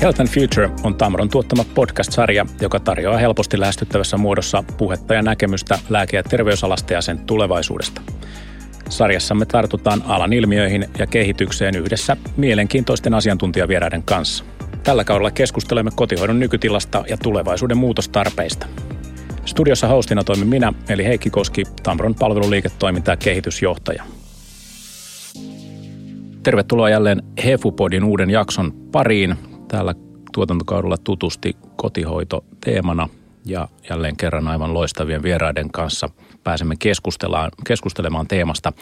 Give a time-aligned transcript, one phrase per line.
[0.00, 5.78] Health and Future on Tamron tuottama podcast-sarja, joka tarjoaa helposti lähestyttävässä muodossa puhetta ja näkemystä
[5.88, 8.00] lääke- ja terveysalasta ja sen tulevaisuudesta.
[8.88, 14.44] Sarjassamme tartutaan alan ilmiöihin ja kehitykseen yhdessä mielenkiintoisten asiantuntijavieraiden kanssa.
[14.82, 18.66] Tällä kaudella keskustelemme kotihoidon nykytilasta ja tulevaisuuden muutostarpeista.
[19.44, 24.04] Studiossa hostina toimin minä, eli Heikki Koski, Tamron palveluliiketoiminta- ja kehitysjohtaja.
[26.42, 29.47] Tervetuloa jälleen Hefupodin uuden jakson pariin.
[29.68, 29.94] Tällä
[30.32, 33.08] tuotantokaudella tutusti kotihoito teemana
[33.44, 36.08] ja jälleen kerran aivan loistavien vieraiden kanssa
[36.44, 36.74] pääsemme
[37.66, 38.72] keskustelemaan teemasta.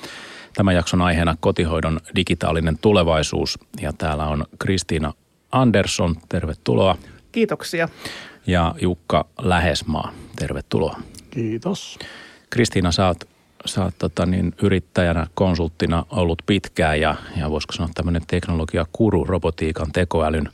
[0.55, 5.13] Tämän jakson aiheena kotihoidon digitaalinen tulevaisuus ja täällä on Kristiina
[5.53, 6.97] Andersson, tervetuloa.
[7.33, 7.89] Kiitoksia.
[8.47, 11.01] Ja Jukka Lähesmaa, tervetuloa.
[11.31, 11.99] Kiitos.
[12.51, 13.25] Kristiina, sä oot,
[13.67, 19.93] sä oot tota niin, yrittäjänä, konsulttina ollut pitkään ja, ja voisiko sanoa tämmöinen teknologia-kuru, robotiikan,
[19.93, 20.49] tekoälyn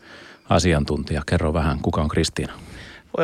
[0.48, 1.22] asiantuntija.
[1.26, 2.52] Kerro vähän, kuka on Kristiina?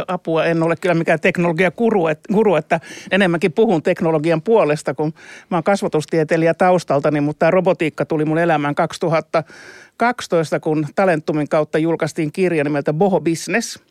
[0.08, 0.44] apua.
[0.44, 5.14] En ole kyllä mikään teknologiakuru, guru, että enemmänkin puhun teknologian puolesta, kun
[5.50, 12.32] mä oon kasvatustieteilijä taustaltani, mutta tämä robotiikka tuli mun elämään 2012, kun Talentumin kautta julkaistiin
[12.32, 13.78] kirja nimeltä Boho Business–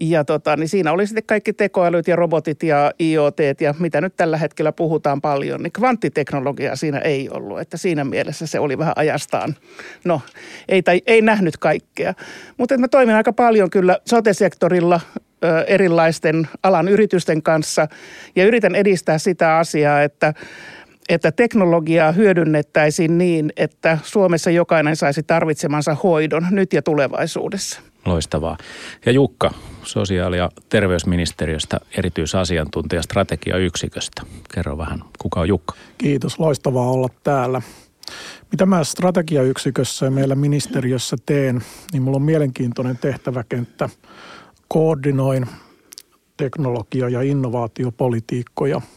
[0.00, 4.16] ja tota, niin siinä oli sitten kaikki tekoälyt ja robotit ja IoT ja mitä nyt
[4.16, 7.60] tällä hetkellä puhutaan paljon, niin kvanttiteknologiaa siinä ei ollut.
[7.60, 9.54] Että siinä mielessä se oli vähän ajastaan.
[10.04, 10.20] No,
[10.68, 12.14] ei, tai, ei nähnyt kaikkea.
[12.56, 15.00] Mutta mä toimin aika paljon kyllä sote-sektorilla
[15.66, 17.88] erilaisten alan yritysten kanssa
[18.36, 20.34] ja yritän edistää sitä asiaa, että
[21.08, 27.80] että teknologiaa hyödynnettäisiin niin, että Suomessa jokainen saisi tarvitsemansa hoidon nyt ja tulevaisuudessa.
[28.06, 28.56] Loistavaa.
[29.06, 29.50] Ja Jukka,
[29.82, 34.22] sosiaali- ja terveysministeriöstä erityisasiantuntija strategiayksiköstä.
[34.54, 35.74] Kerro vähän, kuka on Jukka?
[35.98, 37.62] Kiitos, loistavaa olla täällä.
[38.50, 43.88] Mitä mä strategiayksikössä ja meillä ministeriössä teen, niin mulla on mielenkiintoinen tehtäväkenttä.
[44.68, 45.46] Koordinoin
[46.36, 48.80] teknologia- ja innovaatiopolitiikkoja–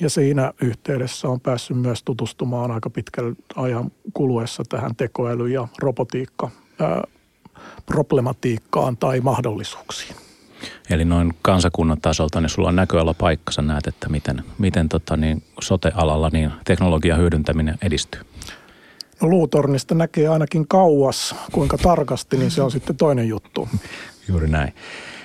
[0.00, 6.50] ja siinä yhteydessä on päässyt myös tutustumaan aika pitkän ajan kuluessa tähän tekoäly- ja robotiikka
[7.86, 10.16] problematiikkaan tai mahdollisuuksiin.
[10.90, 15.16] Eli noin kansakunnan tasolta, niin sulla on näköala paikka, sä näet, että miten, miten tota
[15.16, 18.20] niin, sote-alalla niin teknologian hyödyntäminen edistyy.
[19.22, 23.68] No luutornista näkee ainakin kauas, kuinka tarkasti, niin se on sitten toinen juttu.
[24.28, 24.74] Juuri näin.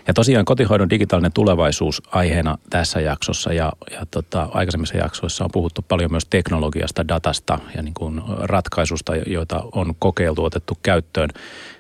[0.08, 5.86] Ja tosiaan kotihoidon digitaalinen tulevaisuus aiheena tässä jaksossa ja, ja tota, aikaisemmissa jaksoissa on puhuttu
[5.88, 11.30] paljon myös teknologiasta, datasta ja niin kuin ratkaisusta, joita on kokeiltu, otettu käyttöön.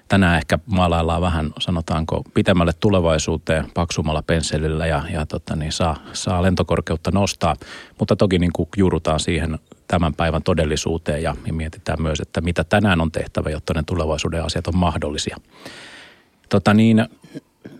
[0.09, 6.41] Tänään ehkä maalaillaan vähän, sanotaanko, pitemmälle tulevaisuuteen paksumalla pensselillä ja, ja tota, niin saa, saa
[6.41, 7.55] lentokorkeutta nostaa,
[7.99, 12.63] mutta toki niin kuin juurutaan siihen tämän päivän todellisuuteen ja, ja mietitään myös, että mitä
[12.63, 15.37] tänään on tehtävä, jotta ne tulevaisuuden asiat on mahdollisia.
[16.49, 17.05] Tota niin,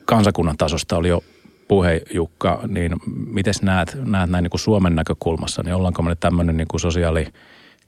[0.06, 1.24] kansakunnan tasosta oli jo
[1.68, 2.96] puhe, Jukka, niin
[3.28, 7.28] miten näet, näet näin niin kuin Suomen näkökulmassa, niin ollaanko me tämmöinen niin kuin sosiaali-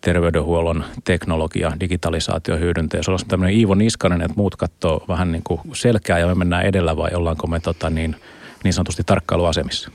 [0.02, 3.04] terveydenhuollon teknologia, digitalisaatio hyödyntäjä.
[3.04, 6.66] Se olisi tämmöinen Iivo Niskanen, että muut katsoo vähän niin kuin selkää ja me mennään
[6.66, 8.16] edellä vai ollaanko me tota niin,
[8.64, 9.92] niin sanotusti tarkkailuasemissa?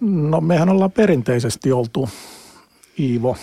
[0.00, 2.08] No mehän ollaan perinteisesti oltu
[2.98, 3.36] Iivo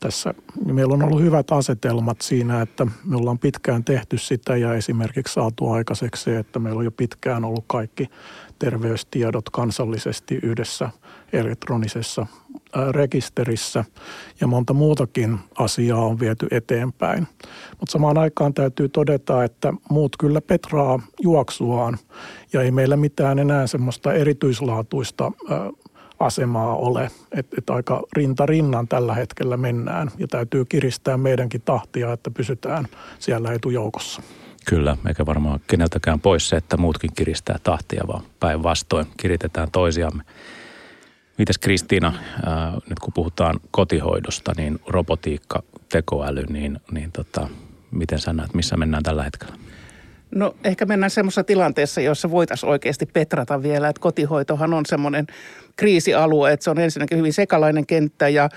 [0.00, 0.34] tässä.
[0.64, 5.70] Meillä on ollut hyvät asetelmat siinä, että me ollaan pitkään tehty sitä ja esimerkiksi saatu
[5.70, 8.06] aikaiseksi se, että meillä on jo pitkään ollut kaikki
[8.58, 10.90] terveystiedot kansallisesti yhdessä
[11.32, 12.26] elektronisessa
[12.90, 13.84] rekisterissä
[14.40, 17.26] ja monta muutakin asiaa on viety eteenpäin.
[17.80, 21.98] Mutta samaan aikaan täytyy todeta, että muut kyllä petraa juoksuaan
[22.52, 25.32] ja ei meillä mitään enää semmoista erityislaatuista
[26.20, 27.10] asemaa ole.
[27.32, 32.84] Että et aika rinta rinnan tällä hetkellä mennään ja täytyy kiristää meidänkin tahtia, että pysytään
[33.18, 34.22] siellä etujoukossa.
[34.66, 40.22] Kyllä, eikä varmaan keneltäkään pois se, että muutkin kiristää tahtia, vaan päinvastoin kiritetään toisiamme.
[41.40, 42.12] Mites Kristiina,
[42.46, 47.48] ää, nyt kun puhutaan kotihoidosta, niin robotiikka, tekoäly, niin, niin tota,
[47.90, 49.54] miten sä näet, missä mennään tällä hetkellä?
[50.34, 55.26] No ehkä mennään semmoisessa tilanteessa, jossa voitaisiin oikeasti petrata vielä, että kotihoitohan on semmoinen
[55.76, 58.48] kriisialue, että se on ensinnäkin hyvin sekalainen kenttä ja,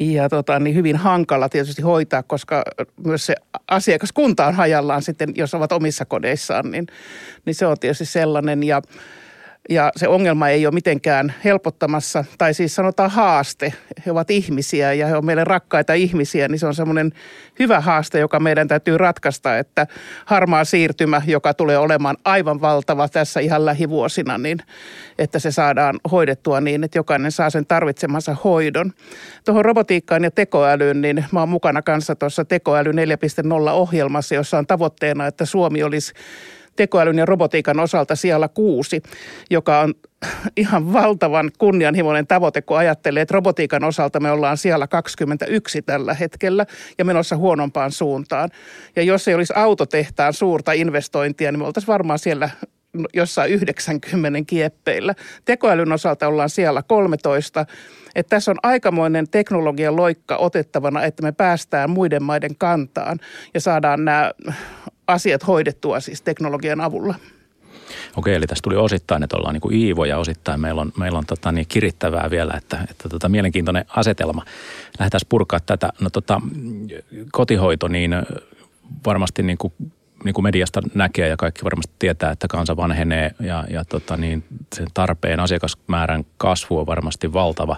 [0.00, 2.62] ja tota, niin hyvin hankala tietysti hoitaa, koska
[3.04, 3.34] myös se
[3.68, 6.86] asiakaskunta on hajallaan sitten, jos ovat omissa kodeissaan, niin,
[7.46, 8.82] niin se on tietysti sellainen ja
[9.68, 13.72] ja se ongelma ei ole mitenkään helpottamassa, tai siis sanotaan haaste.
[14.06, 17.12] He ovat ihmisiä ja he ovat meille rakkaita ihmisiä, niin se on semmoinen
[17.58, 19.86] hyvä haaste, joka meidän täytyy ratkaista, että
[20.24, 24.58] harmaa siirtymä, joka tulee olemaan aivan valtava tässä ihan lähivuosina, niin
[25.18, 28.92] että se saadaan hoidettua niin, että jokainen saa sen tarvitsemansa hoidon.
[29.44, 34.66] Tuohon robotiikkaan ja tekoälyyn, niin mä oon mukana kanssa tuossa tekoäly 4.0 ohjelmassa, jossa on
[34.66, 36.12] tavoitteena, että Suomi olisi
[36.76, 39.02] tekoälyn ja robotiikan osalta siellä kuusi,
[39.50, 39.94] joka on
[40.56, 46.66] ihan valtavan kunnianhimoinen tavoite, kun ajattelee, että robotiikan osalta me ollaan siellä 21 tällä hetkellä
[46.98, 48.50] ja menossa huonompaan suuntaan.
[48.96, 52.50] Ja jos ei olisi autotehtaan suurta investointia, niin me oltaisiin varmaan siellä
[53.14, 55.14] jossain 90 kieppeillä.
[55.44, 57.66] Tekoälyn osalta ollaan siellä 13.
[58.14, 63.18] Että tässä on aikamoinen teknologian loikka otettavana, että me päästään muiden maiden kantaan
[63.54, 64.30] ja saadaan nämä
[65.06, 67.14] asiat hoidettua siis teknologian avulla.
[68.16, 71.18] Okei, eli tässä tuli osittain, että ollaan niin kuin Iivo ja osittain meillä on, meillä
[71.18, 74.44] on tota niin kirittävää vielä, että, että tota mielenkiintoinen asetelma.
[74.98, 75.92] Lähdetään purkaa tätä.
[76.00, 76.40] No tota,
[77.32, 78.14] kotihoito, niin
[79.06, 79.72] varmasti niin kuin,
[80.24, 84.44] niin kuin mediasta näkee ja kaikki varmasti tietää, että kansa vanhenee ja, ja tota niin,
[84.74, 87.76] sen tarpeen asiakasmäärän kasvu on varmasti valtava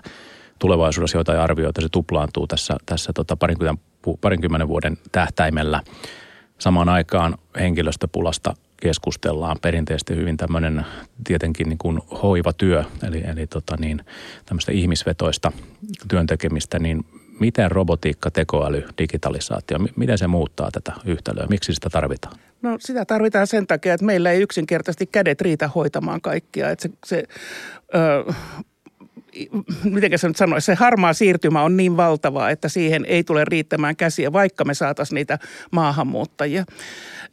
[0.59, 3.83] tulevaisuudessa jotain arvioita, se tuplaantuu tässä, tässä tota parinkymmenen,
[4.21, 5.83] parinkymmenen vuoden tähtäimellä–
[6.59, 10.87] Samaan aikaan henkilöstöpulasta keskustellaan perinteisesti hyvin tämmöinen
[11.25, 14.01] tietenkin niin kuin hoivatyö, eli, eli tota niin,
[14.47, 15.53] tämmöistä ihmisvetoista
[16.09, 17.05] työntekemistä, niin
[17.41, 21.47] miten robotiikka, tekoäly, digitalisaatio, miten se muuttaa tätä yhtälöä?
[21.51, 22.37] Miksi sitä tarvitaan?
[22.63, 26.71] No sitä tarvitaan sen takia, että meillä ei yksinkertaisesti kädet riitä hoitamaan kaikkia.
[26.71, 27.25] Että se, se
[27.95, 28.33] ö,
[29.85, 33.97] miten se nyt sanoisi, se harmaa siirtymä on niin valtava, että siihen ei tule riittämään
[33.97, 35.39] käsiä, vaikka me saataisiin niitä
[35.71, 36.65] maahanmuuttajia.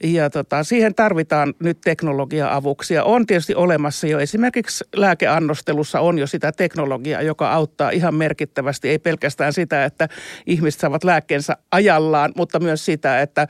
[0.03, 3.03] Ja tota, siihen tarvitaan nyt teknologia-avuksia.
[3.03, 8.89] On tietysti olemassa jo esimerkiksi lääkeannostelussa on jo sitä teknologiaa, joka auttaa ihan merkittävästi.
[8.89, 10.09] Ei pelkästään sitä, että
[10.45, 13.47] ihmiset saavat lääkkeensä ajallaan, mutta myös sitä, että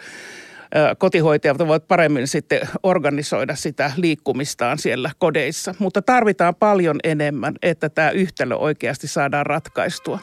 [0.97, 5.75] kotihoitajat voivat paremmin sitten organisoida sitä liikkumistaan siellä kodeissa.
[5.79, 10.19] Mutta tarvitaan paljon enemmän, että tämä yhtälö oikeasti saadaan ratkaistua.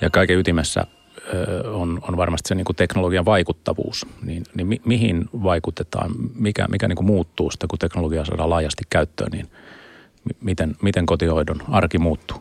[0.00, 0.86] Ja kaiken ytimessä
[1.72, 4.06] on, on varmasti se niin kuin teknologian vaikuttavuus.
[4.22, 8.84] Niin, niin mi, mihin vaikutetaan, mikä, mikä niin kuin muuttuu sitä, kun teknologia saadaan laajasti
[8.90, 9.46] käyttöön, niin
[10.40, 12.36] miten, miten kotihoidon arki muuttuu?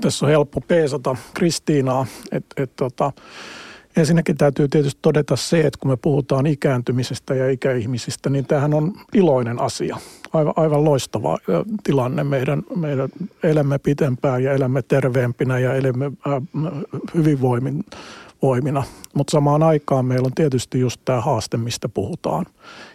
[0.00, 3.12] Tässä on helppo peesata Kristiinaa, että et, tota,
[3.96, 8.92] ensinnäkin täytyy tietysti todeta se, että kun me puhutaan ikääntymisestä ja ikäihmisistä, niin tämähän on
[9.14, 9.96] iloinen asia.
[10.32, 11.38] Aivan, aivan loistava
[11.82, 12.24] tilanne.
[12.24, 13.08] Meidän, meidän
[13.42, 16.12] elämme pitempään ja elämme terveempinä ja elämme
[17.14, 17.84] hyvinvoimin
[18.42, 18.82] voimina.
[19.14, 22.46] Mutta samaan aikaan meillä on tietysti just tämä haaste, mistä puhutaan.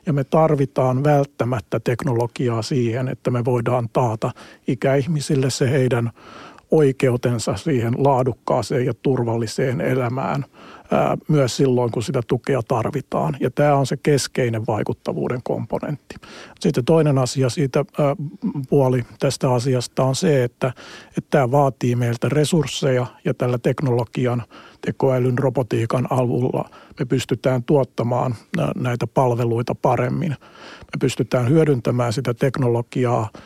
[0.05, 4.31] Ja me tarvitaan välttämättä teknologiaa siihen, että me voidaan taata
[4.67, 6.11] ikäihmisille se heidän
[6.71, 10.45] oikeutensa siihen laadukkaaseen ja turvalliseen elämään
[11.27, 13.37] myös silloin, kun sitä tukea tarvitaan.
[13.39, 16.15] Ja tämä on se keskeinen vaikuttavuuden komponentti.
[16.59, 17.85] Sitten toinen asia siitä
[18.69, 20.73] puoli tästä asiasta on se, että,
[21.07, 24.43] että tämä vaatii meiltä resursseja ja tällä teknologian,
[24.81, 26.69] tekoälyn, robotiikan avulla
[26.99, 28.35] me pystytään tuottamaan
[28.75, 30.31] näitä palveluita paremmin.
[30.81, 33.29] Me pystytään hyödyntämään sitä teknologiaa–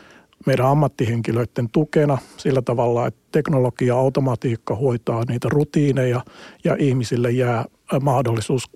[0.46, 6.20] meidän ammattihenkilöiden tukena sillä tavalla, että teknologia, automatiikka hoitaa niitä rutiineja
[6.64, 7.64] ja ihmisille jää
[8.02, 8.70] mahdollisuus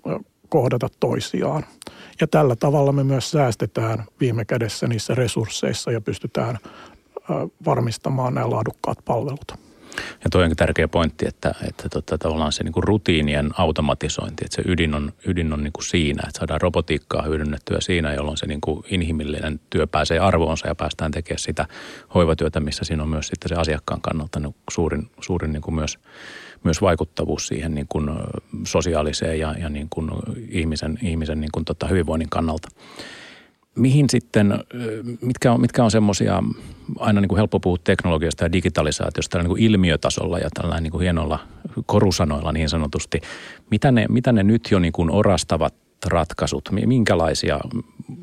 [0.49, 1.65] kohdata toisiaan.
[2.21, 6.57] Ja tällä tavalla me myös säästetään viime kädessä niissä resursseissa ja pystytään
[7.65, 9.68] varmistamaan nämä laadukkaat palvelut.
[10.23, 14.61] Ja toi on tärkeä pointti, että, että tota, tavallaan se niin rutiinien automatisointi, että se
[14.65, 19.59] ydin on, ydin on niin siinä, että saadaan robotiikkaa hyödynnettyä siinä, jolloin se niin inhimillinen
[19.69, 21.65] työ pääsee arvoonsa ja päästään tekemään sitä
[22.15, 25.99] hoivatyötä, missä siinä on myös sitten se asiakkaan kannalta niin suurin, suurin niin myös,
[26.63, 27.87] myös vaikuttavuus siihen niin
[28.67, 29.89] sosiaaliseen ja, ja niin
[30.49, 32.69] ihmisen, ihmisen niin tota hyvinvoinnin kannalta
[33.79, 34.53] mihin sitten,
[35.21, 36.43] mitkä on, mitkä on semmoisia,
[36.99, 41.01] aina niin kuin helppo puhua teknologiasta ja digitalisaatiosta niin kuin ilmiötasolla ja tällä niin kuin
[41.01, 41.39] hienoilla
[41.85, 43.21] korusanoilla niin sanotusti.
[43.71, 45.73] Mitä ne, mitä ne nyt jo niin kuin orastavat
[46.05, 47.59] ratkaisut, minkälaisia,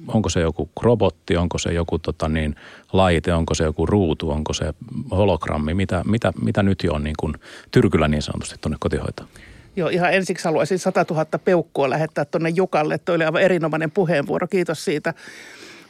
[0.09, 2.57] onko se joku robotti, onko se joku tota niin,
[2.93, 4.75] laite, onko se joku ruutu, onko se
[5.11, 7.35] hologrammi, mitä, mitä, mitä nyt jo on niin kuin
[7.71, 9.29] tyrkyllä niin sanotusti tuonne kotihoitoon?
[9.77, 12.99] Joo, ihan ensiksi haluaisin 100 000 peukkua lähettää tuonne Jukalle.
[12.99, 15.15] Tuo oli aivan erinomainen puheenvuoro, kiitos siitä.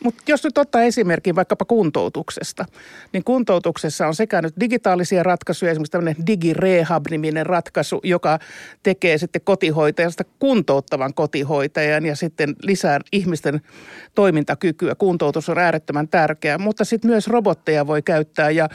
[0.04, 2.64] Mutta jos nyt ottaa esimerkin vaikkapa kuntoutuksesta,
[3.12, 8.38] niin kuntoutuksessa on sekä nyt digitaalisia ratkaisuja, esimerkiksi tämmöinen digirehab-niminen ratkaisu, joka
[8.82, 13.60] tekee sitten kotihoitajasta kuntouttavan kotihoitajan ja sitten lisää ihmisten
[14.14, 14.94] toimintakykyä.
[14.94, 18.68] Kuntoutus on äärettömän tärkeää, mutta sitten myös robotteja voi käyttää ja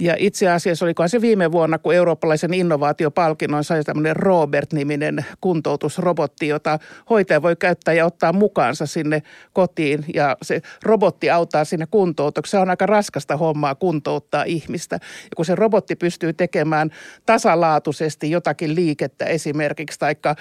[0.00, 6.78] ja itse asiassa olikohan se viime vuonna, kun eurooppalaisen innovaatiopalkinnon sai tämmöinen Robert-niminen kuntoutusrobotti, jota
[7.10, 10.04] hoitaja voi käyttää ja ottaa mukaansa sinne kotiin.
[10.14, 12.58] Ja se robotti auttaa sinne kuntoutukseen.
[12.58, 14.94] Se on aika raskasta hommaa kuntouttaa ihmistä.
[15.02, 16.90] Ja kun se robotti pystyy tekemään
[17.26, 20.36] tasalaatuisesti jotakin liikettä esimerkiksi, taikka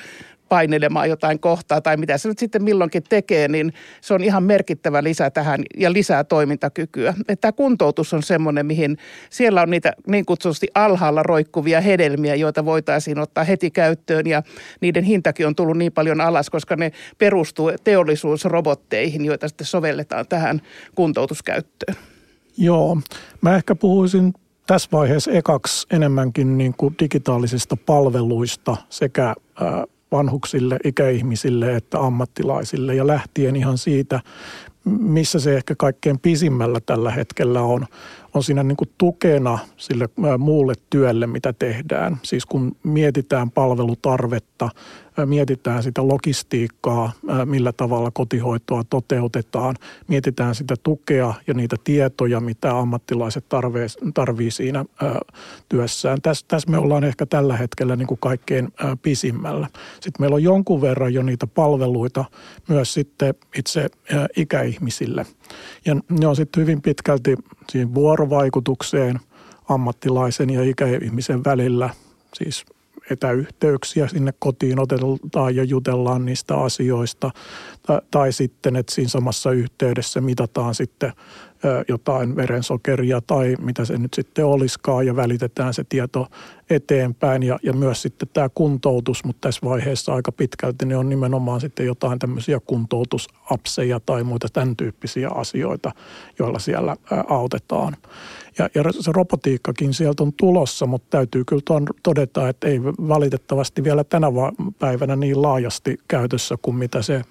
[0.49, 5.03] painelemaan jotain kohtaa tai mitä se nyt sitten milloinkin tekee, niin se on ihan merkittävä
[5.03, 7.13] lisä tähän ja lisää toimintakykyä.
[7.41, 8.97] Tämä kuntoutus on semmoinen, mihin
[9.29, 14.43] siellä on niitä niin kutsutusti alhaalla roikkuvia hedelmiä, joita voitaisiin ottaa heti käyttöön ja
[14.81, 20.61] niiden hintakin on tullut niin paljon alas, koska ne perustuu teollisuusrobotteihin, joita sitten sovelletaan tähän
[20.95, 21.97] kuntoutuskäyttöön.
[22.57, 22.97] Joo,
[23.41, 24.33] mä ehkä puhuisin
[24.67, 29.35] tässä vaiheessa ekaksi enemmänkin niin kuin digitaalisista palveluista sekä
[30.11, 34.19] vanhuksille, ikäihmisille että ammattilaisille ja lähtien ihan siitä,
[34.85, 37.85] missä se ehkä kaikkein pisimmällä tällä hetkellä on,
[38.37, 42.17] on siinä niin kuin tukena sille muulle työlle, mitä tehdään.
[42.23, 44.69] Siis kun mietitään palvelutarvetta,
[45.25, 47.11] mietitään sitä logistiikkaa,
[47.45, 49.75] millä tavalla kotihoitoa toteutetaan,
[50.07, 53.45] mietitään sitä tukea ja niitä tietoja, mitä ammattilaiset
[54.13, 54.85] tarvii, siinä
[55.69, 56.21] työssään.
[56.21, 58.67] Tässä täs me ollaan ehkä tällä hetkellä niin kuin kaikkein
[59.01, 59.67] pisimmällä.
[59.93, 62.25] Sitten meillä on jonkun verran jo niitä palveluita
[62.67, 63.89] myös sitten itse
[64.35, 65.25] ikäihmisille.
[65.85, 67.35] Ja ne on sitten hyvin pitkälti
[67.71, 67.93] siinä
[68.29, 69.19] vuorovaikutukseen
[69.69, 71.89] ammattilaisen ja ikäihmisen välillä,
[72.33, 72.65] siis
[73.11, 77.31] etäyhteyksiä sinne kotiin otetaan ja jutellaan niistä asioista.
[77.87, 81.13] Tai, tai sitten, että siinä samassa yhteydessä mitataan sitten
[81.87, 86.27] jotain verensokeria tai mitä se nyt sitten olisikaan ja välitetään se tieto
[86.69, 91.61] eteenpäin ja, ja myös sitten tämä kuntoutus, mutta tässä vaiheessa aika pitkälti ne on nimenomaan
[91.61, 95.91] sitten jotain tämmöisiä kuntoutusapseja tai muita tämän tyyppisiä asioita,
[96.39, 96.95] joilla siellä
[97.27, 97.97] autetaan.
[98.59, 101.61] Ja, ja se robotiikkakin sieltä on tulossa, mutta täytyy kyllä
[102.03, 104.27] todeta, että ei valitettavasti vielä tänä
[104.79, 107.21] päivänä niin laajasti käytössä kuin mitä se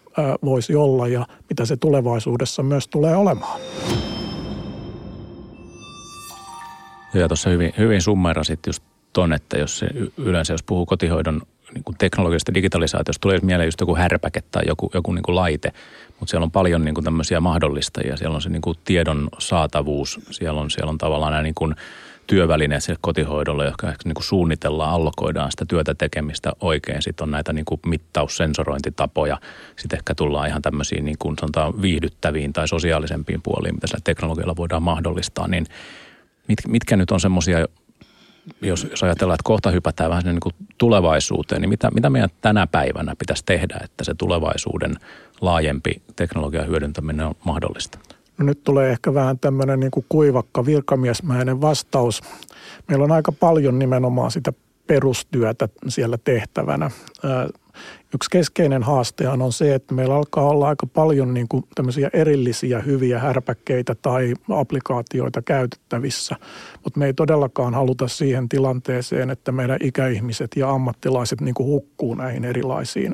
[0.44, 3.60] voisi olla ja mitä se tulevaisuudessa myös tulee olemaan.
[7.14, 11.42] Ja tuossa hyvin, hyvin summerasit just ton, että jos se yleensä jos puhuu kotihoidon
[11.76, 15.72] niin kuin teknologisesta digitalisaatiosta, tulee mieleen just joku härpäke tai joku, joku niin kuin laite,
[16.20, 18.16] mutta siellä on paljon niin kuin tämmöisiä mahdollistajia.
[18.16, 21.74] Siellä on se niin kuin tiedon saatavuus, siellä on, siellä on tavallaan nämä niin kuin
[22.26, 27.02] työvälineet sille kotihoidolle, jotka niin kuin suunnitellaan, allokoidaan sitä työtä tekemistä oikein.
[27.02, 29.40] Sitten on näitä niin kuin mittaussensorointitapoja.
[29.76, 34.56] Sitten ehkä tullaan ihan tämmöisiin niin kuin sanotaan viihdyttäviin tai sosiaalisempiin puoliin, mitä sillä teknologialla
[34.56, 35.48] voidaan mahdollistaa.
[35.48, 35.66] Niin
[36.48, 37.66] mit, mitkä nyt on semmoisia,
[38.62, 42.66] jos, jos ajatellaan, että kohta hypätään vähän niin kuin tulevaisuuteen, niin mitä, mitä meidän tänä
[42.66, 44.96] päivänä pitäisi tehdä, että se tulevaisuuden
[45.40, 47.98] laajempi teknologian hyödyntäminen on mahdollista?
[48.38, 52.22] No nyt tulee ehkä vähän tämmöinen niin kuin kuivakka virkamiesmäinen vastaus.
[52.88, 54.52] Meillä on aika paljon nimenomaan sitä
[54.86, 56.90] perustyötä siellä tehtävänä.
[58.14, 62.80] Yksi keskeinen haastehan on se, että meillä alkaa olla aika paljon niin kuin tämmöisiä erillisiä
[62.80, 66.36] hyviä härpäkkeitä tai applikaatioita käytettävissä,
[66.84, 72.14] mutta me ei todellakaan haluta siihen tilanteeseen, että meidän ikäihmiset ja ammattilaiset niin kuin hukkuu
[72.14, 73.12] näihin erilaisiin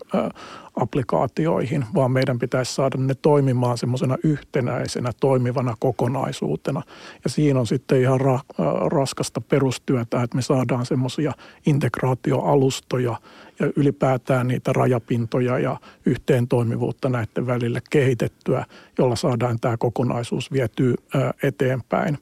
[0.76, 6.82] applikaatioihin, vaan meidän pitäisi saada ne toimimaan semmoisena yhtenäisenä toimivana kokonaisuutena.
[7.24, 11.32] Ja siinä on sitten ihan ra- raskasta perustyötä, että me saadaan semmoisia
[11.66, 13.16] integraatioalustoja
[13.60, 15.76] ja ylipäätään niitä rajapintoja ja
[16.06, 18.64] yhteentoimivuutta näiden välille kehitettyä,
[18.98, 20.94] jolla saadaan tämä kokonaisuus vietyä
[21.42, 22.18] eteenpäin.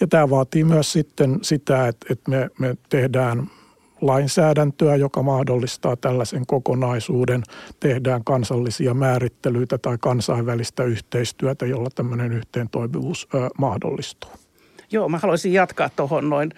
[0.00, 3.50] Ja tämä vaatii myös sitten sitä, että, että me, me tehdään
[4.06, 7.42] lainsäädäntöä, joka mahdollistaa tällaisen kokonaisuuden.
[7.80, 14.43] Tehdään kansallisia määrittelyitä tai kansainvälistä yhteistyötä, jolla tämmöinen yhteentoimivuus mahdollistuu.
[14.94, 16.50] Joo, mä haluaisin jatkaa tuohon noin.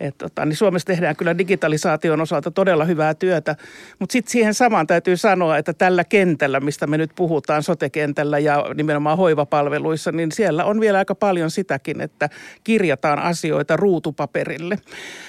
[0.00, 3.56] että tota, niin Suomessa tehdään kyllä digitalisaation osalta todella hyvää työtä,
[3.98, 8.64] mutta sitten siihen samaan täytyy sanoa, että tällä kentällä, mistä me nyt puhutaan, sotekentällä ja
[8.74, 12.28] nimenomaan hoivapalveluissa, niin siellä on vielä aika paljon sitäkin, että
[12.64, 14.78] kirjataan asioita ruutupaperille.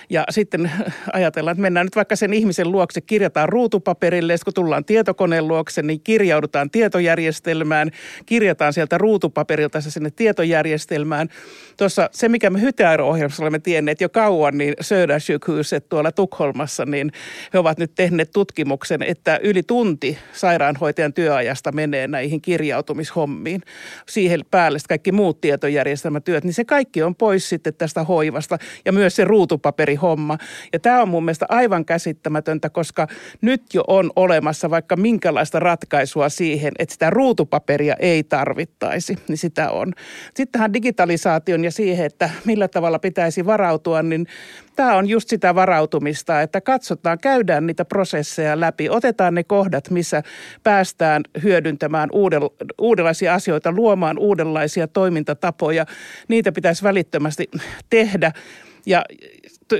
[0.09, 0.71] Ja sitten
[1.13, 5.81] ajatellaan, että mennään nyt vaikka sen ihmisen luokse, kirjataan ruutupaperille, ja kun tullaan tietokoneen luokse,
[5.81, 7.91] niin kirjaudutaan tietojärjestelmään,
[8.25, 11.29] kirjataan sieltä ruutupaperilta se sinne tietojärjestelmään.
[11.77, 17.11] Tuossa se, mikä me Hyteairo-ohjelmassa olemme tienneet jo kauan, niin Södersjukhuset tuolla Tukholmassa, niin
[17.53, 23.61] he ovat nyt tehneet tutkimuksen, että yli tunti sairaanhoitajan työajasta menee näihin kirjautumishommiin.
[24.09, 29.15] Siihen päälle kaikki muut tietojärjestelmätyöt, niin se kaikki on pois sitten tästä hoivasta ja myös
[29.15, 30.37] se ruutupaperihomma.
[30.73, 33.07] Ja tämä on mun mielestä aivan käsittämätöntä, koska
[33.41, 39.71] nyt jo on olemassa vaikka minkälaista ratkaisua siihen, että sitä ruutupaperia ei tarvittaisi, niin sitä
[39.71, 39.93] on.
[40.25, 44.27] Sitten tähän digitalisaation ja siihen, että millä tavalla pitäisi varautua, niin
[44.75, 50.23] tämä on just sitä varautumista, että katsotaan, käydään niitä prosesseja läpi, otetaan ne kohdat, missä
[50.63, 52.09] päästään hyödyntämään
[52.77, 55.85] uudenlaisia asioita, luomaan uudenlaisia toimintatapoja.
[56.27, 57.51] Niitä pitäisi välittömästi
[57.89, 58.31] tehdä.
[58.85, 59.05] Ja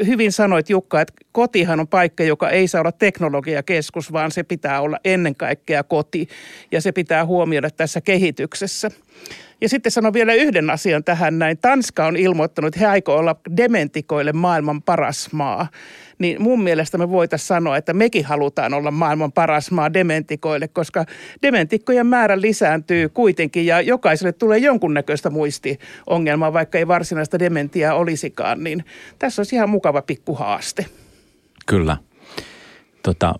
[0.05, 4.81] hyvin sanoit Jukka, että kotihan on paikka, joka ei saa olla teknologiakeskus, vaan se pitää
[4.81, 6.27] olla ennen kaikkea koti
[6.71, 8.91] ja se pitää huomioida tässä kehityksessä.
[9.61, 11.57] Ja sitten sanon vielä yhden asian tähän näin.
[11.57, 15.67] Tanska on ilmoittanut, että he aikoo olla dementikoille maailman paras maa.
[16.19, 21.05] Niin mun mielestä me voitaisiin sanoa, että mekin halutaan olla maailman paras maa dementikoille, koska
[21.41, 28.63] dementikkojen määrä lisääntyy kuitenkin ja jokaiselle tulee jonkunnäköistä muistiongelmaa, vaikka ei varsinaista dementiaa olisikaan.
[28.63, 28.85] Niin
[29.19, 30.85] tässä olisi ihan mukava pikkuhaaste.
[31.65, 31.97] Kyllä.
[33.03, 33.33] Tota,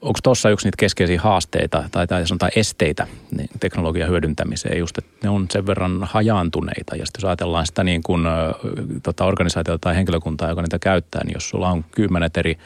[0.00, 5.10] onko tuossa yksi niitä keskeisiä haasteita tai, tai sanotaan esteitä niin teknologian hyödyntämiseen, just että
[5.22, 6.96] ne on sen verran hajaantuneita.
[6.96, 8.22] Ja sitten jos ajatellaan sitä niin kuin,
[9.02, 12.58] tota organisaatiota tai henkilökuntaa, joka niitä käyttää, niin jos sulla on kymmenet eri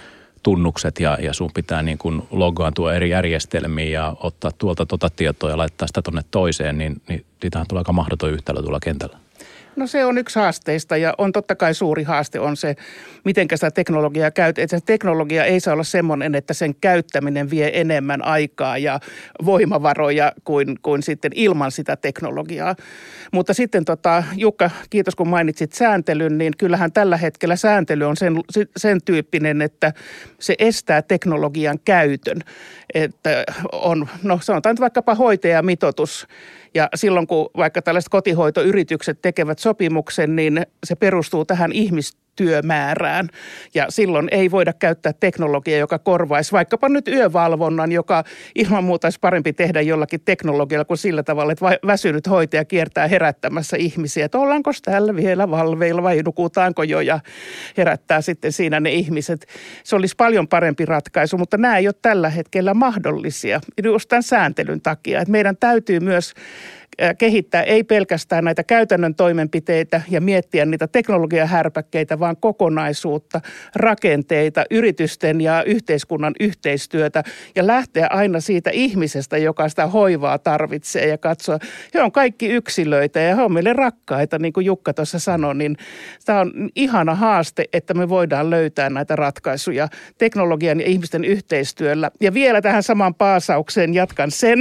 [0.42, 5.50] tunnukset ja, ja sun pitää niin kuin logaantua eri järjestelmiin ja ottaa tuolta tuota tietoa
[5.50, 9.21] ja laittaa sitä tuonne toiseen, niin, niin niitähän tulee aika mahdoton yhtälö tuolla kentällä.
[9.76, 12.76] No se on yksi haasteista ja on totta kai suuri haaste on se,
[13.24, 14.80] miten sitä teknologiaa käytetään.
[14.80, 19.00] Se teknologia ei saa olla semmoinen, että sen käyttäminen vie enemmän aikaa ja
[19.44, 22.76] voimavaroja kuin, kuin sitten ilman sitä teknologiaa.
[23.32, 28.40] Mutta sitten tota, Jukka, kiitos kun mainitsit sääntelyn, niin kyllähän tällä hetkellä sääntely on sen,
[28.76, 29.92] sen tyyppinen, että
[30.40, 32.40] se estää teknologian käytön.
[32.94, 36.26] Että on, no sanotaan vaikkapa hoitajamitoitus,
[36.74, 43.28] ja silloin kun vaikka tällaiset kotihoitoyritykset tekevät sopimuksen, niin se perustuu tähän ihmis, työmäärään.
[43.74, 48.24] Ja silloin ei voida käyttää teknologiaa, joka korvaisi vaikkapa nyt yövalvonnan, joka
[48.54, 53.76] ilman muuta olisi parempi tehdä jollakin teknologialla kuin sillä tavalla, että väsynyt hoitaja kiertää herättämässä
[53.76, 57.20] ihmisiä, että ollaanko täällä vielä valveilla vai nukutaanko jo ja
[57.76, 59.46] herättää sitten siinä ne ihmiset.
[59.84, 64.80] Se olisi paljon parempi ratkaisu, mutta nämä ei ole tällä hetkellä mahdollisia just tämän sääntelyn
[64.80, 65.20] takia.
[65.20, 66.34] Että meidän täytyy myös
[67.18, 73.40] kehittää ei pelkästään näitä käytännön toimenpiteitä ja miettiä niitä teknologiahärpäkkeitä, vaan kokonaisuutta,
[73.76, 77.22] rakenteita, yritysten ja yhteiskunnan yhteistyötä
[77.56, 81.58] ja lähteä aina siitä ihmisestä, joka sitä hoivaa tarvitsee ja katsoa.
[81.94, 85.76] He on kaikki yksilöitä ja he on meille rakkaita, niin kuin Jukka tuossa sanoi, niin
[86.24, 92.10] tämä on ihana haaste, että me voidaan löytää näitä ratkaisuja teknologian ja ihmisten yhteistyöllä.
[92.20, 94.58] Ja vielä tähän samaan paasaukseen jatkan sen,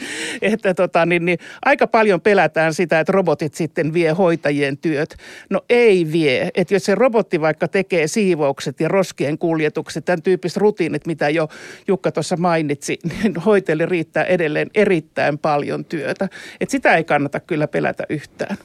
[0.42, 1.38] että tota, niin, niin,
[1.74, 5.16] aika paljon pelätään sitä, että robotit sitten vie hoitajien työt.
[5.50, 6.50] No ei vie.
[6.54, 11.48] Että jos se robotti vaikka tekee siivoukset ja roskien kuljetukset, tämän tyyppiset rutiinit, mitä jo
[11.88, 16.28] Jukka tuossa mainitsi, niin hoitajille riittää edelleen erittäin paljon työtä.
[16.60, 18.56] Että sitä ei kannata kyllä pelätä yhtään.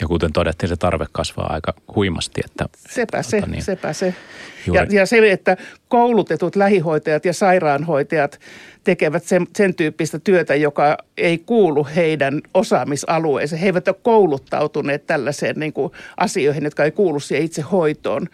[0.00, 2.40] Ja kuten todettiin, se tarve kasvaa aika huimasti.
[2.44, 4.14] Että, sepä se, niin, sepä se.
[4.72, 5.56] Ja, ja se, että
[5.94, 8.40] koulutetut lähihoitajat ja sairaanhoitajat
[8.84, 13.60] tekevät sen, sen tyyppistä työtä, joka ei kuulu heidän osaamisalueeseen.
[13.60, 18.26] He eivät ole kouluttautuneet tällaiseen niin kuin asioihin, jotka ei kuulu siihen itse hoitoon.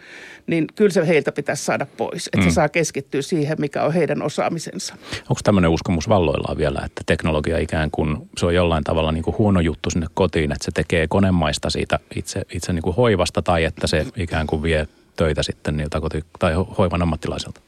[0.47, 2.43] Niin kyllä se heiltä pitäisi saada pois, että mm.
[2.43, 4.95] se saa keskittyä siihen, mikä on heidän osaamisensa.
[5.21, 9.37] Onko tämmöinen uskomus valloillaan vielä, että teknologia ikään kuin se on jollain tavalla niin kuin
[9.37, 13.63] huono juttu sinne kotiin, että se tekee konemaista siitä itse, itse niin kuin hoivasta tai
[13.63, 17.61] että se ikään kuin vie töitä sitten niiltä koti- tai hoivan ammattilaiselta?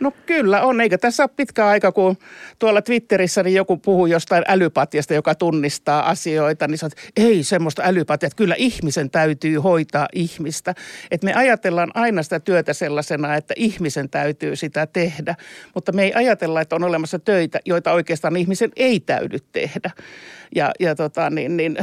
[0.00, 2.16] No kyllä on, eikä tässä ole pitkä aika, kun
[2.58, 7.82] tuolla Twitterissä niin joku puhuu jostain älypatiasta, joka tunnistaa asioita, niin sanoo, että ei semmoista
[7.84, 10.74] älypatiaa, että kyllä ihmisen täytyy hoitaa ihmistä.
[11.10, 15.34] Että me ajatellaan aina sitä työtä sellaisena, että ihmisen täytyy sitä tehdä,
[15.74, 19.90] mutta me ei ajatella, että on olemassa töitä, joita oikeastaan ihmisen ei täydy tehdä.
[20.54, 21.76] Ja, ja tota, niin, niin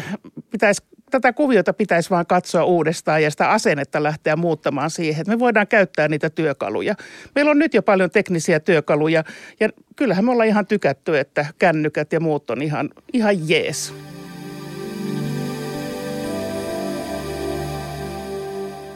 [0.52, 5.40] pitäisi tätä kuviota pitäisi vaan katsoa uudestaan ja sitä asennetta lähteä muuttamaan siihen, että me
[5.40, 6.96] voidaan käyttää niitä työkaluja.
[7.36, 9.24] Meillä on nyt jo paljon teknisiä työkaluja
[9.60, 13.94] ja kyllähän me ollaan ihan tykätty, että kännykät ja muut on ihan, ihan jees.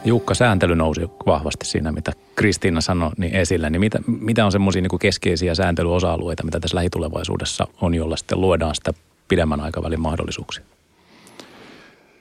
[0.04, 3.70] Jukka, sääntely nousi vahvasti siinä, mitä Kristiina sanoi niin esille.
[3.70, 8.74] Niin mitä, mitä on semmoisia niin keskeisiä sääntelyosa-alueita, mitä tässä lähitulevaisuudessa on, jolla sitten luodaan
[8.74, 8.92] sitä
[9.28, 10.64] pidemmän aikavälin mahdollisuuksia?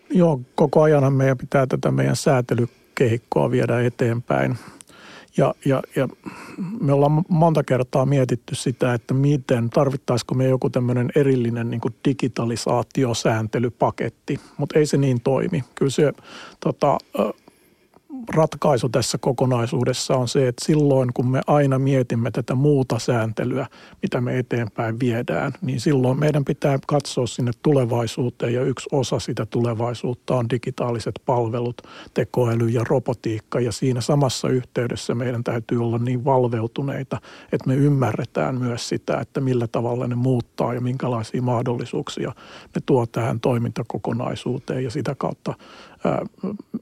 [0.10, 4.58] Joo, koko ajan meidän pitää tätä meidän säätelykehikkoa viedä eteenpäin.
[5.38, 6.08] Ja, ja, ja
[6.82, 14.40] me ollaan monta kertaa mietitty sitä, että miten, tarvittaisiko me joku tämmöinen erillinen niin digitalisaatiosääntelypaketti,
[14.58, 15.64] mutta ei se niin toimi.
[15.76, 16.14] Kyllä se
[16.60, 16.98] tota,
[18.36, 23.68] ratkaisu tässä kokonaisuudessa on se, että silloin kun me aina mietimme tätä muuta sääntelyä,
[24.02, 29.46] mitä me eteenpäin viedään, niin silloin meidän pitää katsoa sinne tulevaisuuteen ja yksi osa sitä
[29.46, 31.82] tulevaisuutta on digitaaliset palvelut,
[32.14, 33.60] tekoäly ja robotiikka.
[33.60, 39.42] Ja siinä samassa yhteydessä meidän täytyy olla niin valveutuneita, että me ymmärretään myös sitä, että
[39.42, 42.32] millä tavalla ne muuttaa ja minkälaisia mahdollisuuksia
[42.76, 45.54] ne tuo tähän toimintakokonaisuuteen ja sitä kautta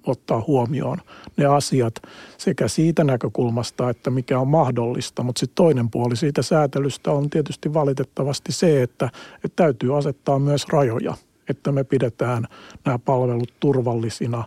[0.03, 0.97] ottaa huomioon
[1.37, 1.95] ne asiat
[2.37, 7.73] sekä siitä näkökulmasta, että mikä on mahdollista, mutta sitten toinen puoli siitä säätelystä on tietysti
[7.73, 11.13] valitettavasti se, että, että täytyy asettaa myös rajoja,
[11.49, 12.47] että me pidetään
[12.85, 14.43] nämä palvelut turvallisina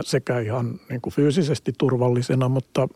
[0.00, 2.88] sekä ihan niin kuin fyysisesti turvallisena, mutta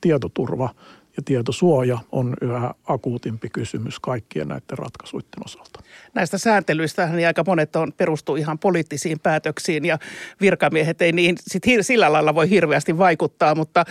[0.00, 0.68] tietoturva
[1.16, 5.82] ja tietosuoja on yhä akuutimpi kysymys kaikkien näiden ratkaisuiden osalta.
[6.14, 9.98] Näistä sääntelyistä niin aika monet on, perustuu ihan poliittisiin päätöksiin ja
[10.40, 13.84] virkamiehet ei niin sit sillä lailla voi hirveästi vaikuttaa, mutta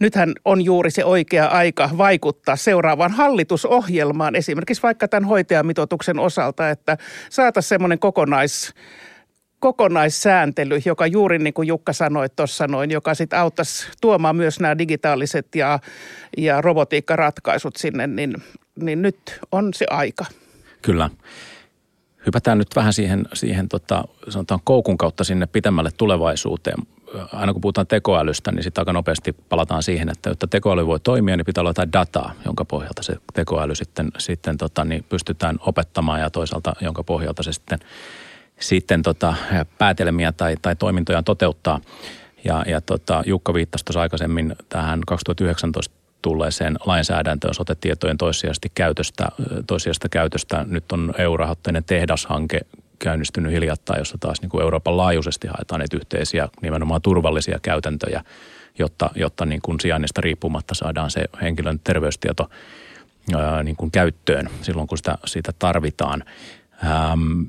[0.00, 6.98] nythän on juuri se oikea aika vaikuttaa seuraavaan hallitusohjelmaan, esimerkiksi vaikka tämän hoitajamitoituksen osalta, että
[7.30, 8.74] saataisiin semmoinen kokonais
[9.62, 14.78] kokonaissääntely, joka juuri niin kuin Jukka sanoi tuossa noin, joka sitten auttaisi tuomaan myös nämä
[14.78, 15.78] digitaaliset ja,
[16.38, 18.34] ja robotiikkaratkaisut sinne, niin,
[18.80, 20.24] niin nyt on se aika.
[20.82, 21.10] Kyllä.
[22.26, 26.78] Hypätään nyt vähän siihen, siihen tota, sanotaan koukun kautta sinne pitemmälle tulevaisuuteen.
[27.32, 31.36] Aina kun puhutaan tekoälystä, niin sitten aika nopeasti palataan siihen, että jotta tekoäly voi toimia,
[31.36, 36.20] niin pitää olla jotain dataa, jonka pohjalta se tekoäly sitten, sitten tota, niin pystytään opettamaan
[36.20, 37.78] ja toisaalta jonka pohjalta se sitten–
[38.60, 39.34] sitten tota,
[39.78, 41.80] päätelmiä tai, tai toimintoja toteuttaa.
[42.44, 49.28] Ja, ja tota, Jukka viittasi tuossa aikaisemmin tähän 2019 tulleeseen lainsäädäntöön sotetietojen toissijaisesti käytöstä,
[49.66, 50.64] toissijaista käytöstä.
[50.68, 52.60] Nyt on EU-rahoitteinen tehdashanke
[52.98, 58.24] käynnistynyt hiljattain, jossa taas niin kuin Euroopan laajuisesti haetaan näitä yhteisiä nimenomaan turvallisia käytäntöjä,
[58.78, 62.50] jotta, jotta niin kuin sijainnista riippumatta saadaan se henkilön terveystieto
[63.36, 66.24] ää, niin kuin käyttöön silloin, kun sitä, sitä tarvitaan.
[66.84, 67.42] Ähm,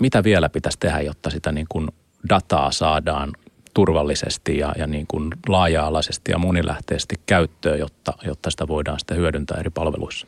[0.00, 1.88] mitä vielä pitäisi tehdä, jotta sitä niin kuin
[2.28, 3.32] dataa saadaan
[3.74, 9.60] turvallisesti ja, ja niin kuin laaja-alaisesti ja monilähteisesti käyttöön, jotta, jotta sitä voidaan sitten hyödyntää
[9.60, 10.26] eri palveluissa?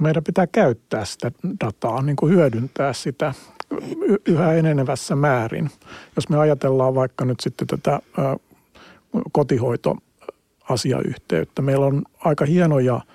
[0.00, 1.32] Meidän pitää käyttää sitä
[1.64, 3.34] dataa, niin kuin hyödyntää sitä
[4.26, 5.70] yhä enenevässä määrin.
[6.16, 8.00] Jos me ajatellaan vaikka nyt sitten tätä
[9.32, 13.00] kotihoitoasiayhteyttä, meillä on aika hienoja–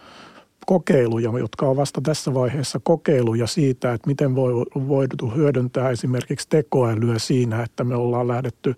[0.67, 4.53] kokeiluja, jotka on vasta tässä vaiheessa kokeiluja siitä, että miten voi,
[4.87, 8.75] voitu hyödyntää esimerkiksi tekoälyä siinä, että me ollaan lähdetty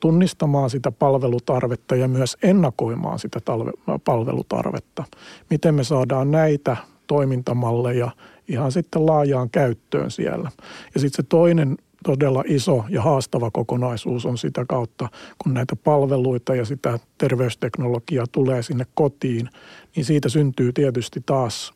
[0.00, 5.04] tunnistamaan sitä palvelutarvetta ja myös ennakoimaan sitä talve- palvelutarvetta.
[5.50, 8.10] Miten me saadaan näitä toimintamalleja
[8.48, 10.50] ihan sitten laajaan käyttöön siellä.
[10.94, 15.08] Ja sitten se toinen todella iso ja haastava kokonaisuus on sitä kautta,
[15.42, 19.48] kun näitä palveluita ja sitä terveysteknologiaa tulee sinne kotiin,
[19.96, 21.74] niin siitä syntyy tietysti taas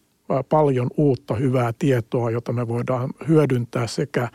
[0.49, 4.29] paljon uutta hyvää tietoa, jota me voidaan hyödyntää sekä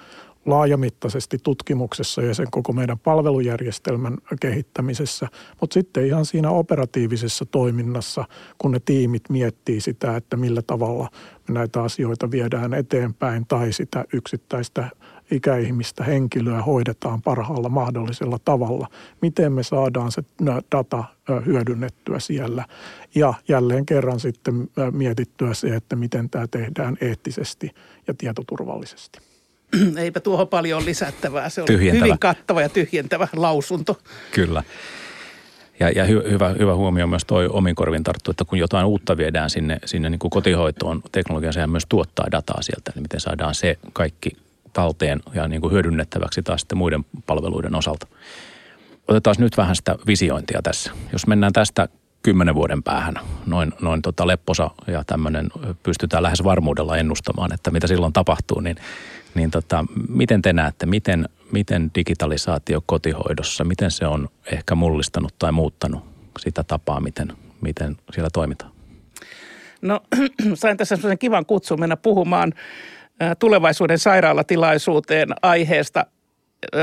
[0.46, 5.28] laajamittaisesti tutkimuksessa ja sen koko meidän palvelujärjestelmän kehittämisessä,
[5.62, 8.26] mutta sitten ihan siinä operatiivisessa toiminnassa,
[8.58, 11.10] kun ne tiimit miettii sitä, että millä tavalla
[11.48, 14.90] me näitä asioita viedään eteenpäin tai sitä yksittäistä
[15.34, 18.88] ikäihmistä henkilöä hoidetaan parhaalla mahdollisella tavalla.
[19.22, 20.24] Miten me saadaan se
[20.72, 21.04] data
[21.46, 22.66] hyödynnettyä siellä
[23.16, 27.72] ja jälleen kerran sitten mietittyä se, että miten tämä tehdään eettisesti
[28.08, 29.20] ja tietoturvallisesti.
[29.98, 31.50] Eipä tuohon paljon lisättävää.
[31.50, 34.00] Se on hyvin kattava ja tyhjentävä lausunto.
[34.32, 34.64] Kyllä.
[35.80, 39.18] Ja, ja hy, hyvä, hyvä huomio myös toi omin korvin tarttu, että kun jotain uutta
[39.18, 43.56] viedään sinne, sinne niin kuin kotihoitoon, teknologia sehän myös tuottaa dataa sieltä, niin miten saadaan
[43.56, 44.32] se kaikki
[44.74, 48.08] talteen ja niin kuin hyödynnettäväksi taas sitten muiden palveluiden osalta.
[49.08, 50.92] Otetaan nyt vähän sitä visiointia tässä.
[51.12, 51.88] Jos mennään tästä
[52.24, 55.50] kymmenen vuoden päähän, noin, noin tota lepposa ja tämmöinen
[55.84, 58.78] pystytään lähes varmuudella ennustamaan, että mitä silloin tapahtuu, niin,
[59.36, 65.52] niin tota, miten te näette, miten, miten digitalisaatio kotihoidossa, miten se on ehkä mullistanut tai
[65.52, 66.04] muuttanut
[66.40, 68.72] sitä tapaa, miten, miten siellä toimitaan?
[69.82, 70.02] No
[70.54, 72.54] sain tässä sellaisen kivan kutsun mennä puhumaan
[73.40, 76.06] tulevaisuuden sairaalatilaisuuteen aiheesta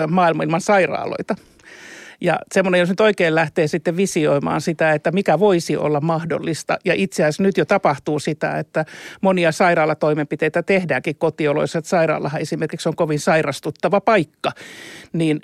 [0.08, 1.36] maailman sairaaloita.
[2.20, 6.78] Ja semmoinen, jos nyt oikein lähtee sitten visioimaan sitä, että mikä voisi olla mahdollista.
[6.84, 8.84] Ja itse asiassa nyt jo tapahtuu sitä, että
[9.20, 11.78] monia sairaalatoimenpiteitä tehdäänkin kotioloissa.
[11.78, 14.52] Että sairaalahan esimerkiksi on kovin sairastuttava paikka.
[15.12, 15.38] Niin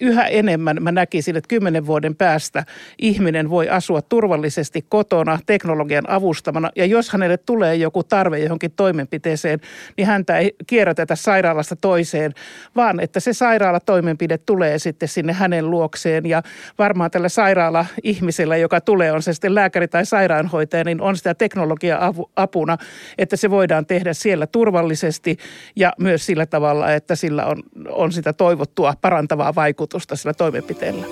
[0.00, 2.64] yhä enemmän mä näkisin, että kymmenen vuoden päästä
[2.98, 6.70] ihminen voi asua turvallisesti kotona teknologian avustamana.
[6.76, 9.60] Ja jos hänelle tulee joku tarve johonkin toimenpiteeseen,
[9.96, 12.32] niin häntä ei kierrätetä sairaalasta toiseen,
[12.76, 15.95] vaan että se sairaalatoimenpide tulee sitten sinne hänen luokseen.
[16.24, 16.42] Ja
[16.78, 21.98] varmaan tällä sairaala-ihmisellä, joka tulee, on se sitten lääkäri tai sairaanhoitaja, niin on sitä teknologia
[22.36, 22.78] apuna,
[23.18, 25.36] että se voidaan tehdä siellä turvallisesti
[25.76, 31.06] ja myös sillä tavalla, että sillä on, on sitä toivottua parantavaa vaikutusta sillä toimenpiteellä.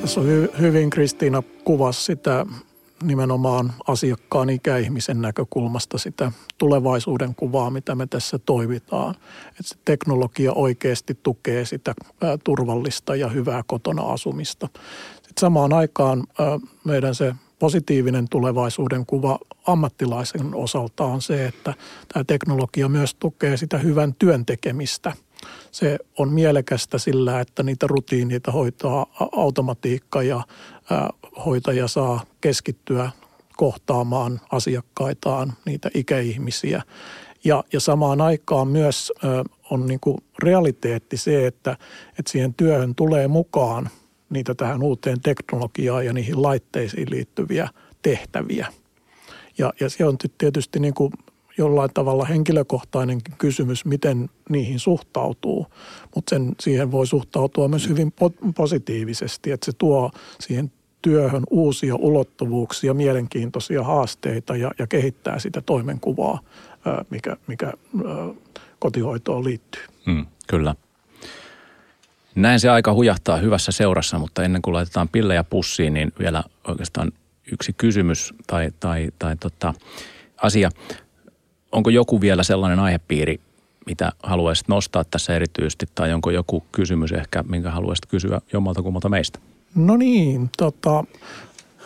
[0.00, 2.46] Tässä on hy- hyvin Kristiina kuvasi sitä
[3.02, 9.14] nimenomaan asiakkaan ikäihmisen näkökulmasta sitä tulevaisuuden kuvaa, mitä me tässä toivitaan.
[9.48, 11.94] Että se teknologia oikeasti tukee sitä
[12.44, 14.68] turvallista ja hyvää kotona asumista.
[15.14, 16.24] Sitten samaan aikaan
[16.84, 21.74] meidän se positiivinen tulevaisuuden kuva ammattilaisen osalta on se, että
[22.12, 25.12] tämä teknologia myös tukee sitä hyvän työn tekemistä.
[25.70, 30.42] Se on mielekästä sillä, että niitä rutiineita hoitaa automatiikka ja
[31.46, 33.10] hoitaja saa keskittyä
[33.56, 36.82] kohtaamaan asiakkaitaan, niitä ikäihmisiä.
[37.44, 39.12] Ja, ja samaan aikaan myös
[39.70, 41.76] on niin kuin realiteetti se, että,
[42.18, 43.90] että siihen työhön tulee mukaan
[44.30, 47.68] niitä tähän uuteen teknologiaan ja niihin laitteisiin liittyviä
[48.02, 48.66] tehtäviä.
[49.58, 51.12] Ja, ja se on tietysti niin kuin
[51.58, 55.66] jollain tavalla henkilökohtainenkin kysymys, miten niihin suhtautuu,
[56.14, 58.12] mutta siihen voi suhtautua myös hyvin
[58.56, 66.40] positiivisesti, että se tuo siihen työhön uusia ulottuvuuksia, mielenkiintoisia haasteita ja, ja kehittää sitä toimenkuvaa,
[67.10, 67.72] mikä, mikä
[68.78, 69.82] kotihoitoon liittyy.
[70.06, 70.74] Hmm, kyllä.
[72.34, 77.12] Näin se aika hujahtaa hyvässä seurassa, mutta ennen kuin laitetaan pillejä pussiin, niin vielä oikeastaan
[77.52, 79.74] yksi kysymys tai, tai, tai tota,
[80.36, 80.70] asia.
[81.72, 83.40] Onko joku vielä sellainen aihepiiri,
[83.86, 89.08] mitä haluaisit nostaa tässä erityisesti, tai onko joku kysymys ehkä, minkä haluaisit kysyä jommalta kummalta
[89.08, 89.38] meistä?
[89.74, 91.04] No niin, tota,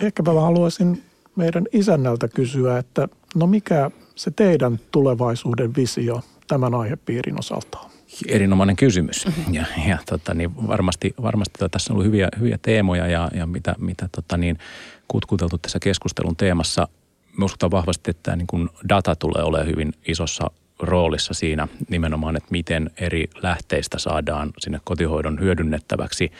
[0.00, 1.02] ehkäpä mä haluaisin
[1.36, 7.90] meidän isännältä kysyä, että no mikä se teidän tulevaisuuden visio tämän aihepiirin osalta on?
[8.28, 9.26] Erinomainen kysymys.
[9.50, 13.46] Ja, ja tota, niin varmasti, varmasti tota, tässä on ollut hyviä, hyviä teemoja ja, ja
[13.46, 14.58] mitä, mitä tota, niin,
[15.08, 16.88] kutkuteltu tässä keskustelun teemassa.
[17.38, 22.48] Me uskotaan vahvasti, että niin kun data tulee olemaan hyvin isossa roolissa siinä nimenomaan, että
[22.50, 26.32] miten eri lähteistä saadaan sinne kotihoidon hyödynnettäväksi–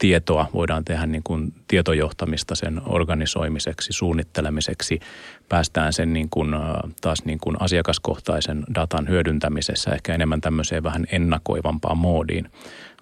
[0.00, 5.00] tietoa voidaan tehdä niin kuin tietojohtamista sen organisoimiseksi, suunnittelemiseksi.
[5.48, 6.54] Päästään sen niin kuin,
[7.00, 12.50] taas niin kuin asiakaskohtaisen datan hyödyntämisessä ehkä enemmän tämmöiseen vähän ennakoivampaan moodiin.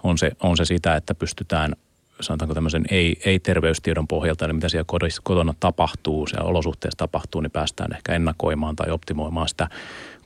[0.03, 1.73] On se, on se sitä, että pystytään
[2.21, 7.97] sanotaanko tämmöisen ei, ei-terveystiedon pohjalta, eli mitä siellä kotona tapahtuu, siellä olosuhteessa tapahtuu, niin päästään
[7.97, 9.69] ehkä ennakoimaan tai optimoimaan sitä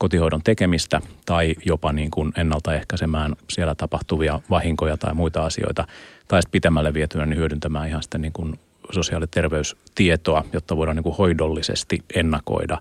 [0.02, 5.86] kotihoidon tekemistä tai jopa niin kuin ennaltaehkäisemään siellä tapahtuvia vahinkoja tai muita asioita.
[6.28, 8.60] Tai sitten pitemmälle vietynä niin hyödyntämään ihan sitä niin kuin
[8.90, 12.78] sosiaali- ja terveystietoa, jotta voidaan niin kuin hoidollisesti ennakoida.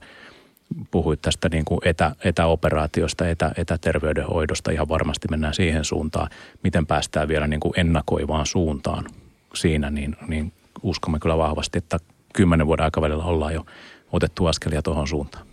[0.92, 6.30] Puhuit tästä niin kuin etä, etäoperaatiosta, etä, etäterveydenhoidosta, ihan varmasti mennään siihen suuntaan.
[6.64, 9.06] Miten päästään vielä niin kuin ennakoivaan suuntaan
[9.54, 10.54] siinä, niin, niin
[10.84, 11.98] uskomme kyllä vahvasti, että
[12.34, 13.66] kymmenen vuoden aikavälillä ollaan jo
[14.12, 15.51] otettu askelia tuohon suuntaan.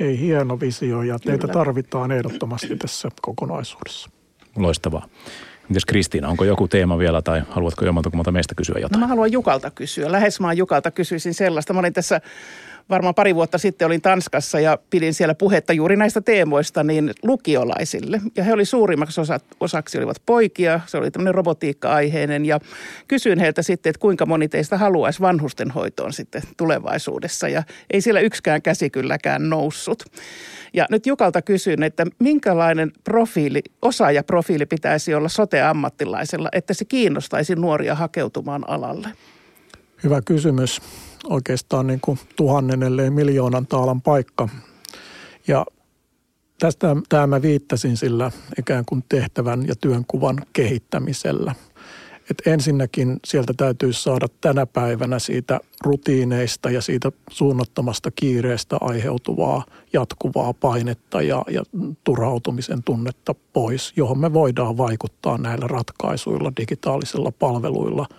[0.00, 1.52] Ei hieno visio ja teitä Kyllä.
[1.52, 4.10] tarvitaan ehdottomasti tässä kokonaisuudessa.
[4.56, 5.06] Loistavaa.
[5.68, 9.00] Mites Kristiina, onko joku teema vielä tai haluatko jommalta meistä kysyä jotain?
[9.00, 10.12] No mä haluan Jukalta kysyä.
[10.12, 11.72] Lähes maan Jukalta kysyisin sellaista.
[11.72, 12.20] Mä olin tässä
[12.90, 18.20] varmaan pari vuotta sitten olin Tanskassa ja pidin siellä puhetta juuri näistä teemoista niin lukiolaisille.
[18.36, 22.60] Ja he oli suurimmaksi osa, osaksi olivat poikia, se oli tämmöinen robotiikka-aiheinen ja
[23.08, 28.62] kysyin heiltä sitten, että kuinka moni teistä haluaisi vanhustenhoitoon sitten tulevaisuudessa ja ei siellä yksikään
[28.62, 30.04] käsi kylläkään noussut.
[30.74, 37.94] Ja nyt Jukalta kysyn, että minkälainen profiili, osaajaprofiili pitäisi olla sote-ammattilaisella, että se kiinnostaisi nuoria
[37.94, 39.08] hakeutumaan alalle?
[40.04, 40.80] Hyvä kysymys
[41.30, 44.48] oikeastaan niin kuin tuhannen ellei miljoonan taalan paikka.
[45.48, 45.66] Ja
[46.58, 51.54] tästä tämä mä viittasin sillä ikään kuin tehtävän ja työnkuvan kehittämisellä.
[52.30, 60.54] Et ensinnäkin sieltä täytyy saada tänä päivänä siitä rutiineista ja siitä suunnattomasta kiireestä aiheutuvaa jatkuvaa
[60.54, 61.62] painetta ja, ja
[62.04, 68.06] turhautumisen tunnetta pois, johon me voidaan vaikuttaa näillä ratkaisuilla, digitaalisilla palveluilla–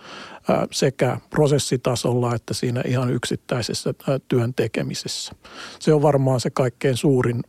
[0.72, 3.94] sekä prosessitasolla että siinä ihan yksittäisessä
[4.28, 5.34] työn tekemisessä.
[5.80, 7.44] Se on varmaan se kaikkein suurin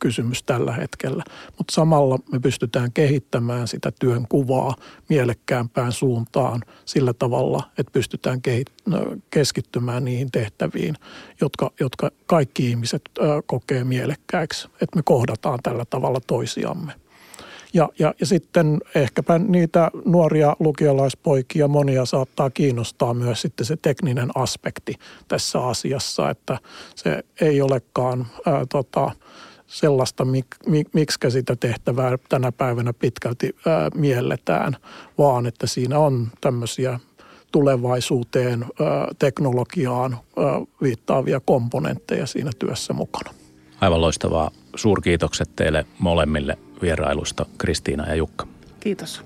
[0.00, 1.24] kysymys tällä hetkellä,
[1.58, 4.74] mutta samalla me pystytään kehittämään sitä työn kuvaa
[5.08, 8.40] mielekkäämpään suuntaan sillä tavalla, että pystytään
[9.30, 10.94] keskittymään niihin tehtäviin,
[11.40, 13.02] jotka, jotka kaikki ihmiset
[13.46, 17.03] kokee mielekkäiksi, että me kohdataan tällä tavalla toisiamme.
[17.74, 24.30] Ja, ja, ja sitten ehkäpä niitä nuoria lukiolaispoikia monia saattaa kiinnostaa myös sitten se tekninen
[24.34, 24.94] aspekti
[25.28, 26.58] tässä asiassa, että
[26.94, 29.10] se ei olekaan ää, tota,
[29.66, 34.76] sellaista, mik, mik, miksi sitä tehtävää tänä päivänä pitkälti ää, mielletään,
[35.18, 37.00] vaan että siinä on tämmöisiä
[37.52, 40.44] tulevaisuuteen, ää, teknologiaan ää,
[40.82, 43.30] viittaavia komponentteja siinä työssä mukana.
[43.80, 44.50] Aivan loistavaa.
[44.76, 48.46] Suurkiitokset teille molemmille vierailusta, Kristiina ja Jukka.
[48.80, 49.22] Kiitos.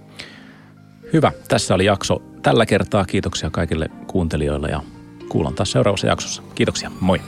[1.13, 1.33] Hyvä.
[1.49, 3.05] Tässä oli jakso tällä kertaa.
[3.05, 4.83] Kiitoksia kaikille kuuntelijoille ja
[5.29, 6.43] kuullaan taas seuraavassa jaksossa.
[6.55, 6.91] Kiitoksia.
[7.01, 7.21] Moi.